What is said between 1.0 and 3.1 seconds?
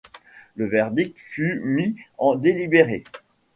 fut mis en délibéré.